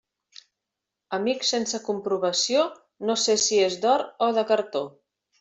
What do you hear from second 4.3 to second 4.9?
de cartó.